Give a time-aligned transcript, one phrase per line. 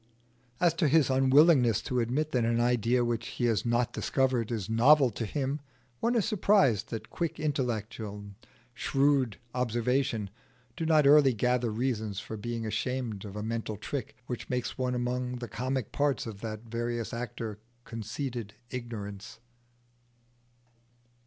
[0.59, 4.67] As to his unwillingness to admit that an idea which he has not discovered is
[4.67, 5.59] novel to him,
[5.99, 8.33] one is surprised that quick intellect and
[8.73, 10.31] shrewd observation
[10.75, 14.95] do not early gather reasons for being ashamed of a mental trick which makes one
[14.95, 19.37] among the comic parts of that various actor Conceited Ignorance.